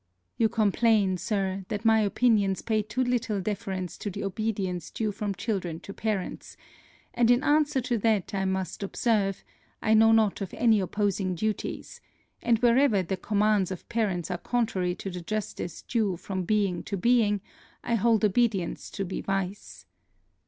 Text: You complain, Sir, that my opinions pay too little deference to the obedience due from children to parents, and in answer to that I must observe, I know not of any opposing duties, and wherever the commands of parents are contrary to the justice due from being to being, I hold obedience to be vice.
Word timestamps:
You 0.35 0.49
complain, 0.49 1.17
Sir, 1.17 1.63
that 1.67 1.85
my 1.85 1.99
opinions 1.99 2.63
pay 2.63 2.81
too 2.81 3.03
little 3.03 3.39
deference 3.39 3.99
to 3.99 4.09
the 4.09 4.23
obedience 4.23 4.89
due 4.89 5.11
from 5.11 5.35
children 5.35 5.79
to 5.81 5.93
parents, 5.93 6.57
and 7.13 7.29
in 7.29 7.43
answer 7.43 7.81
to 7.81 7.99
that 7.99 8.33
I 8.33 8.45
must 8.45 8.81
observe, 8.81 9.43
I 9.79 9.93
know 9.93 10.11
not 10.11 10.41
of 10.41 10.55
any 10.55 10.79
opposing 10.79 11.35
duties, 11.35 12.01
and 12.41 12.57
wherever 12.63 13.03
the 13.03 13.15
commands 13.15 13.69
of 13.69 13.87
parents 13.89 14.31
are 14.31 14.39
contrary 14.39 14.95
to 14.95 15.11
the 15.11 15.21
justice 15.21 15.83
due 15.83 16.17
from 16.17 16.45
being 16.45 16.81
to 16.85 16.97
being, 16.97 17.39
I 17.83 17.93
hold 17.93 18.25
obedience 18.25 18.89
to 18.89 19.05
be 19.05 19.21
vice. 19.21 19.85